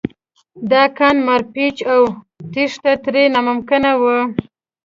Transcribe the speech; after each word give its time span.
دا 0.71 0.83
کان 0.97 1.15
مارپیچ 1.27 1.77
و 1.83 1.87
او 1.93 2.01
تېښته 2.51 2.91
ترې 3.03 3.23
ناممکنه 3.33 3.91
وه 4.01 4.17